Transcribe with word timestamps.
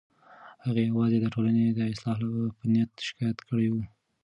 هغې 0.65 0.81
یوازې 0.91 1.17
د 1.21 1.25
ټولنې 1.33 1.63
د 1.69 1.79
اصلاح 1.91 2.19
په 2.57 2.65
نیت 2.73 2.91
شکایت 3.07 3.37
کړی 3.47 3.67
و. 3.71 3.75